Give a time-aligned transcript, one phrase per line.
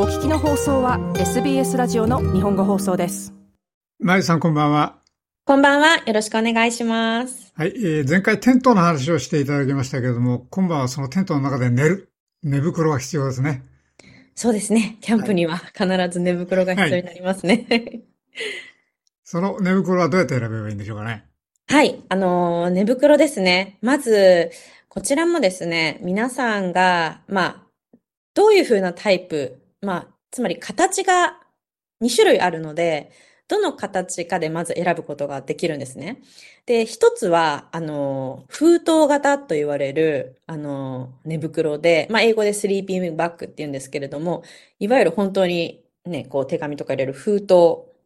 [0.00, 3.34] お聞きの放送は SBS ラジオの日本語放送です。
[3.98, 5.00] まゆさんこんばんは。
[5.44, 5.96] こんばんは。
[6.06, 7.52] よろしくお願いします。
[7.56, 12.12] はい、えー前回テントの話をしていただきましたけれども、今晩はそのテントの中で寝る。
[12.44, 13.64] 寝袋が必要ですね。
[14.36, 14.98] そうですね。
[15.00, 18.04] キャンプには必ず寝袋が必要になりますね。
[19.24, 21.24] その寝袋はどうやって選べばいいんでしょうかね。
[21.66, 22.04] はい。
[22.08, 23.78] あのー寝袋ですね。
[23.82, 24.52] まず、
[24.88, 27.98] こちらもですね、皆さんが、まあ、
[28.34, 31.40] どういう風なタイプ、まあ、つまり形が
[32.00, 33.12] 2種類あるので、
[33.48, 36.22] どの形かでまず選ぶことができるんですね。
[36.66, 44.42] で、一つは、あの、封筒型と言われる、あの、寝袋で、まあ、英語でスリーピングバッグって言うんですけれども、
[44.78, 47.54] いわゆる本当にね、こう手紙とか入れる封筒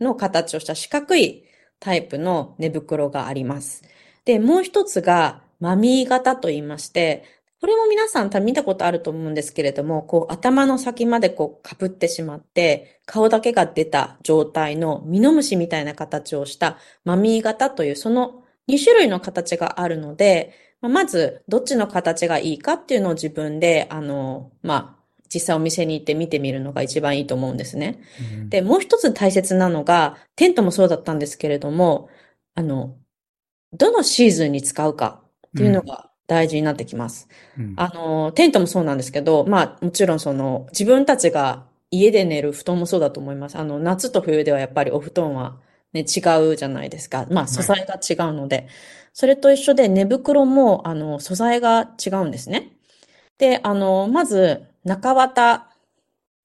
[0.00, 1.44] の形をした四角い
[1.80, 3.82] タイプの寝袋があります。
[4.24, 7.24] で、もう一つが、マミー型と言いまして、
[7.64, 27.98] これも皆さん多分見たことあると思うんですけれども、こう頭の先までこう被ってしまって、顔だけが出た状態のミノムシみたいな形をしたマミー型というその2種類の形があるので、まずどっちの形がいいかっていうのを自分で、あの、まあ、実際お店に行って見てみるのが一番いいと思うんですね。
[28.34, 32.10] うんで、もう一つ大切なのが、テントもそうだったんですけれども、
[32.56, 32.94] あの、
[33.72, 37.28] どのシーズンに使うかっていうのが大事になってきます。
[37.58, 43.56] うんあの、テントもそうなんですけど、まあ、もちろんその、自分たちが家で寝る布団もそうだと思います。
[43.56, 45.56] あの、夏と冬ではやっぱりお布団は
[45.92, 47.26] ね、違うじゃないですか。
[47.30, 48.68] まあ、素材が違うので。
[49.12, 52.72] それと一緒で寝袋も、あの、素材が違うんですね。
[53.38, 55.68] で、あの、まず、中綿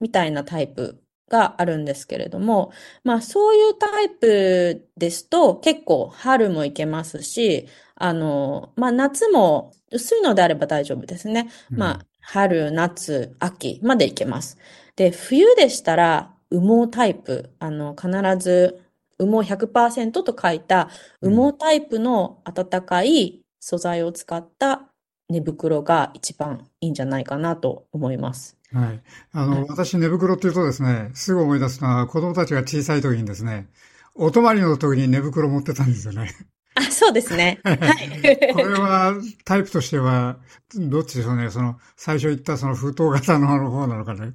[0.00, 0.99] みたいなタイプ
[1.30, 2.72] があるんですけれども、
[3.04, 11.48] まあ、そういうタイプですと、結構春もいけますし、あの、まあ、夏も薄いのであれば大丈夫ですね。
[11.76, 14.58] まあ、春、夏、秋までいけます。
[14.96, 18.82] で、冬でしたら、羽毛タイプ、あの、必ず、
[19.18, 20.88] 羽毛100%と書いた
[21.22, 24.90] 羽毛タイプの暖かい素材を使った
[25.28, 28.59] 寝袋が一番いいんじゃないかなと思います。
[28.72, 29.02] はい。
[29.32, 33.68] あの、はい私寝袋っていうとですね、すぐ思い出すのは子供たちが小さい時にですね、
[34.14, 36.30] お泊まりの時に寝袋持ってたんですよね。
[36.74, 37.60] あ、そうですね。
[37.64, 38.52] はい。
[38.52, 39.14] これは
[39.44, 40.38] タイプとしては、
[40.74, 41.50] どっちでしょうね。
[41.50, 44.34] その、最初言ったその封筒型の方なのかね。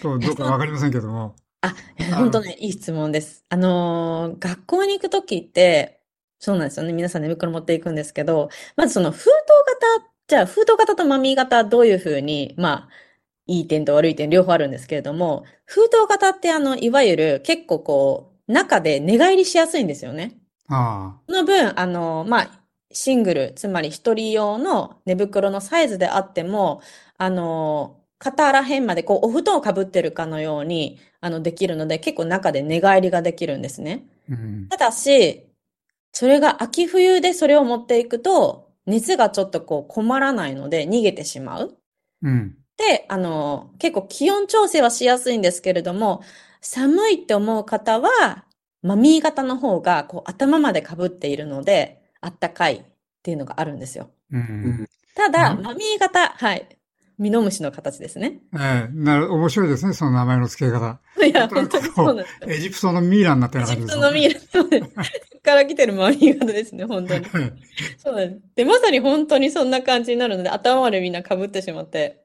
[0.00, 1.34] と、どうかわかりませんけども。
[1.62, 1.74] あ、
[2.16, 3.44] 本当ね、いい質問です。
[3.48, 6.00] あのー学校に行くときって、
[6.38, 6.92] そうなんですよね。
[6.92, 12.88] 皆さん寝袋持っていくんですけど、まずその封筒型、じゃあ封筒型とマミー型どういうふうに、まあ、
[13.52, 20.38] いい点と悪い点両方あるんですけれども、封筒型ってあの、いわゆる結構こう、中で寝返りしやすいんですよね。
[20.68, 22.60] あその分、あの、まあ、
[22.92, 26.80] シングル、つまり一人用の寝袋のサイズであっても、
[27.18, 34.04] あの、肩ら辺までこう、お布団をかぶってるかのように、あの、できるので、結構中で寝返りができるんですね。
[34.30, 34.32] あ。
[34.32, 34.68] うん。
[34.70, 35.46] ただし、
[36.12, 41.76] それが秋冬でそれを持っていくと、熱がちょっとこう、困らないので逃げてしまう。
[42.22, 42.61] うん。
[42.76, 46.22] で、あの、結構気温調整はしやすいんですけれども、
[46.60, 48.44] 寒いって思う方は、
[48.82, 52.82] マミー型の方が、こう、頭まで被っているので、あったかいっ
[53.22, 54.10] ていうのがあるんですよ。
[54.32, 54.88] うん。
[55.14, 56.78] ただ、うんマミー型、はい。
[57.18, 58.40] ミノムシの形ですね。
[58.54, 60.98] ええなる、面白いですね、その名前の付け方。
[61.24, 62.50] いや、本当にそうなんですよ。
[62.50, 65.04] エジプトのミイラになったようなエジ感じですプトのミイラ、
[65.42, 67.24] から来てるマミー型ですね、本当に。
[67.26, 67.52] は い
[67.98, 68.42] そうなんです。
[68.56, 72.21] で、まさに本当にそんな感じになるので、頭までみんな被ってしまって、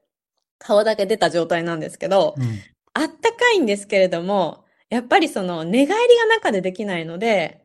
[0.59, 2.59] 顔だけ出た状態なんですけど、うん。
[2.93, 7.63] あったかいんですけれども、やっぱりその寝返りが中でできないので、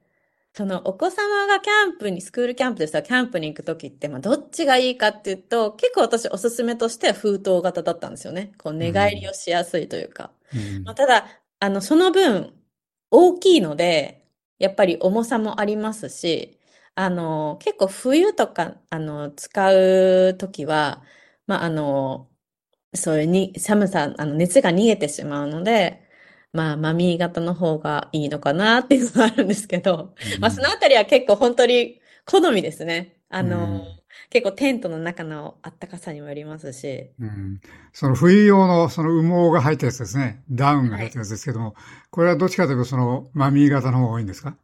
[0.55, 8.53] そのお子様がキャンプに、スクールキャンプでしたらキャンプに行くときって、まあどっちがいいかっていうと、結構私おすすめとしては封筒型だったんですよね。
[8.59, 10.33] こう寝返りをしやすいというか。
[10.55, 11.27] うんまあ、ただ、
[11.61, 12.53] あの、その分、
[13.11, 14.27] 大きいので、
[14.59, 16.59] やっぱり重さもありますし、
[16.95, 21.03] あの、結構冬とか、あの、使うときは、
[21.47, 22.29] まあ、あの、
[22.95, 26.03] そういうに、寒さ、あの、熱が逃げてしまうので、
[26.53, 33.17] まあ、マミー型の方がいいのかなっていうのがあるんですけど、まあ、そのあたりは結構本当に好みですね。
[33.31, 33.83] あの、うん
[34.29, 37.61] 結構テントの中のあったかさにもよりますし、うん。
[37.93, 40.43] その冬用のその羽毛が入ったやつですね。
[40.51, 41.75] ダウンが入ったやつですけども、
[42.11, 44.57] これはどっちかというとそのマミー型の方が多いんですか？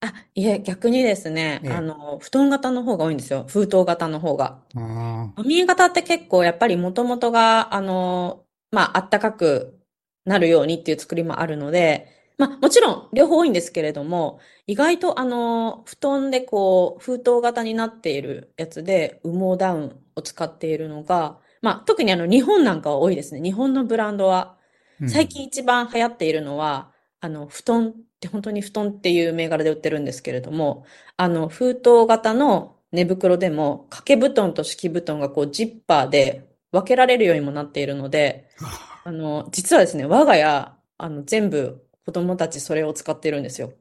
[0.00, 3.44] あ、いえ、逆にですね、ええあの、布団型の方が多いんですよ。
[3.48, 4.62] 封筒型の方が。
[4.74, 9.80] あマミー型って結構やっぱり元々が、あの、まあ、あったかく
[10.24, 12.08] なるようにっていう作りもあるので、
[12.38, 23.42] まあ、もちろん両方多いんですけれども、意外とあの、布団でこう、封筒型になっているやつで、羽毛ダウンを使っているのが、まあ、特にあの、日本なんかは多いですね。
[23.42, 24.56] 日本のブランドは。
[25.00, 27.94] うん最近一番流行っているのは、あの、布団
[28.26, 30.84] 本当に布団っていう銘柄で売ってるんですけれども、
[31.16, 38.48] あの、封筒型の寝袋でも掛け布団と敷布団がこうジッパーで分けられるようにもなっているので、
[39.04, 43.72] あの、実はですね、我が家、あの、全部子供たちそれを使ってるんですよ。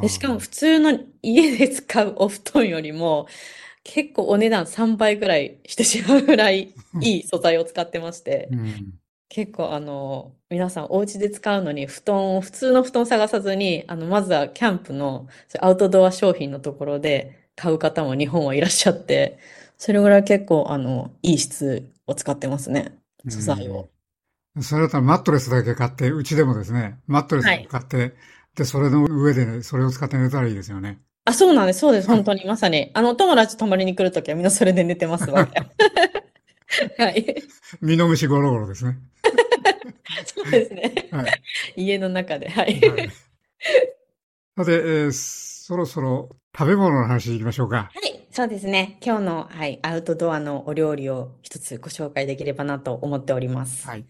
[0.00, 3.28] で、しかも普通の家で使うお布団よりも、
[3.84, 8.94] 結構お値段3倍ぐらいしてしまうぐらいいい素材を使ってまして、うん。
[9.28, 15.28] 結構あの、皆さんお家で使うのに布団を、普通の布団探さずに、あの、まずはキャンプの
[15.60, 19.38] アウトドア商品のところで買う方も日本はいらっしゃって、
[19.78, 22.98] それぐらい結構あの、いい質を使ってますね。
[23.28, 23.88] 素材を。
[24.54, 24.62] うん。
[24.62, 28.14] それだったらマットレスだけ買って、うちでもですね、マットレスを買って、
[28.54, 30.98] で、それの上でね、それを使って寝たらいいですよね。
[31.26, 31.80] あ、そうなんです。
[31.80, 32.08] そうです。
[32.08, 32.44] 本当に。
[32.46, 32.90] まさに。
[32.94, 35.46] あの、お友達泊まりに来るときはみんなそれで寝てますわ。
[36.98, 37.42] はい。
[37.80, 38.98] 身の虫ゴロゴロですね。
[40.50, 41.08] そうですね。
[41.10, 41.42] はい。
[41.76, 42.48] 家の中で。
[42.48, 42.80] はい。
[42.80, 43.08] はい
[44.58, 47.90] さて、えーそろそろ食べ物の話いきましょうか。
[47.92, 48.98] はい、そうですね。
[49.04, 53.86] 今日の、はい、アウトドアのお料理を一つご紹介できればなと思っております。
[53.86, 54.06] はい。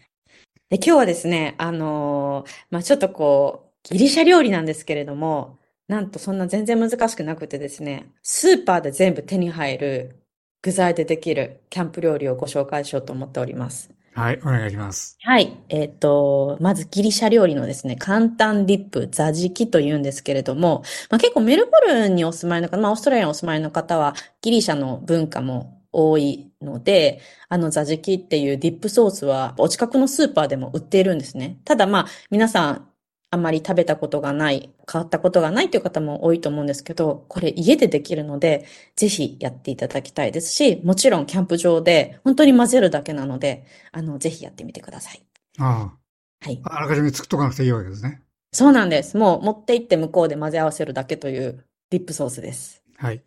[0.69, 5.57] で、今日はですね、あのーまあ、ちょっとこう、ギリシャ料理なんですけれども、
[5.87, 10.23] なんとそんな全然難しくなくてですね、スーパーで全部手に入る
[10.61, 13.96] 具材でできるキャンプ料理をご紹介しようと思っております。
[14.17, 15.15] はい、お願いします。
[15.21, 15.55] はい。
[15.69, 20.81] えっと、まずギリシャ料理のですね、簡単ディップ、ザジキと言うんですけれども、
[21.11, 31.59] まあ、結構メルボルンにお住まいの方、まあ、オーストラリアにお住まいの方は、ギリシャの文化も多いので、あのザジキっていうディップソースは、お近くのスーパーでも売っているんですね。
[31.63, 32.87] ただまあ、皆さん、
[33.29, 38.65] あんまり食べたことがない、変わったことがないという方も多いと思うんですけど、これ家でできるので、
[38.95, 45.25] ぜひやっていただきたいですし、もちろんキャンプ場で本当に混ぜるだけなので、あの、ぜひやってみてください。
[45.59, 45.97] あ
[46.39, 46.59] はい。
[46.63, 48.21] あ、あらかじめ作っとかなくていいわけですね。
[48.53, 49.17] そうなんです。
[49.17, 52.83] もう持って行って向こうで混ぜ合わせるだけというディップソースです。
[52.97, 53.23] はい。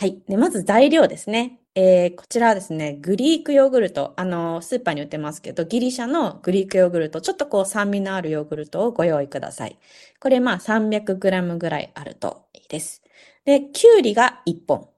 [0.00, 0.22] はい。
[0.26, 1.60] で、まず材料ですね。
[1.74, 4.14] えー、こちらはですね、グリークヨーグルト。
[4.16, 7.20] あの、スーパーに売ってますけど、ギリシャのグリークヨーグルト。
[7.20, 9.78] ちょっとこう酸味のあるヨーグルトをご用意ください。
[10.18, 13.02] これまあ 300g ぐらいあるといいです。
[13.44, 14.88] で、きゅうりが1本。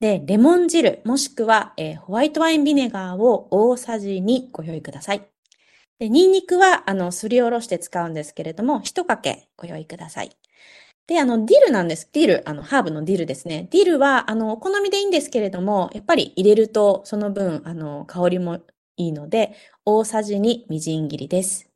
[0.00, 5.26] で、レモン汁、もしくは、えーホワイトワインビネガーを大さじ2ご用意ください。
[5.98, 10.30] で、ニンニクは、あの、すりおろして使うんですけれども、一かけご用意ください。
[11.06, 12.08] で、あの、ディルなんです。
[12.12, 13.68] ディル、あの、ハーブのディルですね。
[13.72, 18.56] ディルは、あの、お好みでいいんですけれども、やっぱり入れると、その分、あの、香りも
[18.96, 19.52] いいので、
[19.84, 21.68] 大さじ2みじん切りです。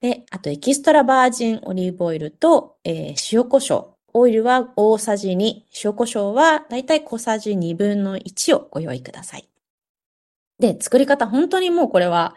[0.00, 3.88] で、あと、エキストラバージンオリーブオイルと、えー塩コショウ。
[4.14, 9.48] オイルは大さじ2、塩コショウはだいたい小さじ2分の1をご用意ください。
[10.58, 12.34] で、作り方、本当にもうこれは、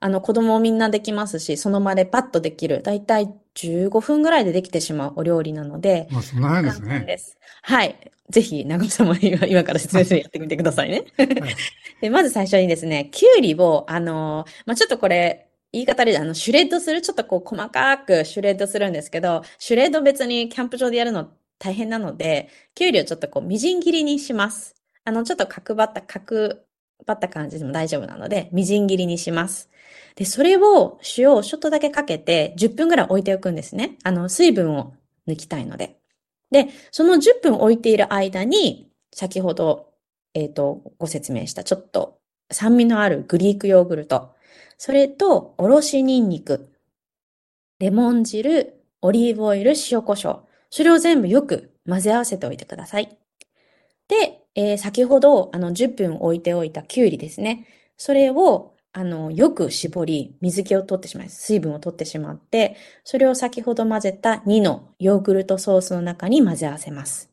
[0.00, 3.28] あの、子供みんなできますし、その場でパッとできる、だいたい
[3.58, 7.04] 15分ぐらいでできてしまうお料理なので、まあ、そんな早いんですね。
[7.06, 7.36] です。
[7.62, 8.12] はい。
[8.30, 11.04] ぜひ、長尾さんも今今から説明するやってみてくださいね。
[11.16, 11.28] はい
[12.00, 21.28] で、まず最初にですね、きゅうりを、あの、まあ、ちょっとこれ、言い方で、あの、シュレッドする、ちょっとこう、細かくシュレッドするんですけど、シュレッド別にキャンプ場でやるの
[21.58, 24.76] 大変なので、きゅうりをちょっとこう、みじん切りにします。
[25.04, 26.58] あの、ちょっと角張った、角
[27.06, 29.70] 張った感じでも大丈夫なので、みじん切りにします。
[30.16, 33.96] で、それを塩をちょっとだけかけて、10分ぐらい置いておくんですね。
[34.02, 34.94] あの、水分を
[35.26, 35.98] 抜きたいので。
[36.50, 39.92] で、その10分置いている間に、先ほど、
[40.34, 42.18] えっと、ご説明した、ちょっと
[42.50, 44.34] 酸味のあるグリークヨーグルト、
[44.76, 46.70] それと、おろしニンニク、
[47.80, 50.42] レモン汁、オリーブオイル、塩コショウ。
[50.70, 53.27] それを全部よく混ぜ合わせておいてください。
[54.08, 57.66] で、えー先ほど、あの、10分置いておいたきゅうりですね。
[57.96, 61.42] それを、あの、よく絞り、水気を取ってしまいます。
[61.42, 67.30] 水分を取ってしまって、それを先ほど混ぜた2のヨーグルトソースの中に混ぜ合わせます。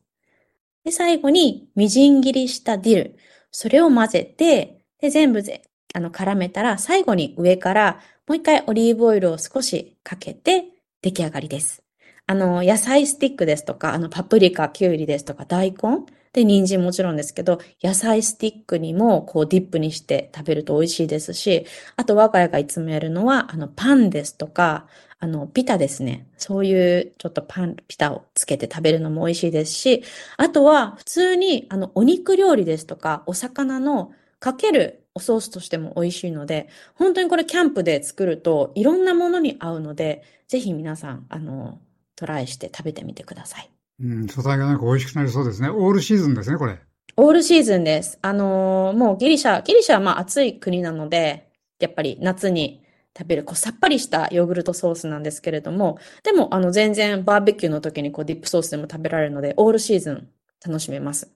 [0.84, 3.16] で、最後に、みじん切りしたディル。
[3.50, 5.62] それを混ぜて、で、全部ぜ、
[5.94, 10.64] あの、絡めたら、最後に上から、もう一回オリーブオイルを少しかけて、
[11.02, 11.82] 出来上がりです。
[12.26, 16.06] あの、野菜スティックですとか、あの、パプリカ、キュウリですとか、大根
[16.36, 21.64] で、人参もちろんですけど、野菜スティックにも、こう、ディップにして食べると美味しいですし、
[21.96, 24.86] あと、我が家がいつもやるのは、あの、パンですとか、
[25.18, 26.28] あの、ピタですね。
[26.36, 30.04] そういう、ちょっとパン、ピタをつけて食べるのも美味しいですし、
[30.36, 41.80] あとは、普通に、あの、お肉料理ですとか、お魚のかけるおソースとしても美味しいので、本当にこれキャンプで作ると、いろんなものに合うので、ぜひ皆さん、あの、
[42.14, 43.75] トライして食べてみてください。
[44.00, 45.70] うん、素材がなんか美味しくなりそうですね。
[45.70, 46.78] オールシーズンですね、これ。
[47.16, 48.18] オールシーズンです。
[48.20, 51.50] あのーもうギリシャ、ギリシャはまあ暑い国なので、
[51.80, 52.82] やっぱり夏に
[53.16, 60.28] 食べる、こう、さっぱりしたヨーグルトソースなんですけれども、でも、あの、全然バーベキューの時にこう、ディップソースでも食べられるので、オールシーズン
[60.64, 61.30] 楽しめます。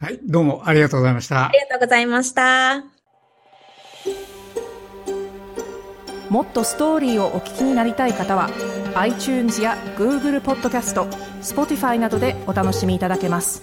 [0.00, 1.52] はい、どうもありがとうございましたあ。
[1.52, 2.84] りがとうございました。
[6.28, 8.50] もっとストーリーをお聞きになりたい方は
[8.96, 11.06] iTunes や Google ポッドキャスト
[11.46, 13.62] Spotify などでお楽しみいただけます。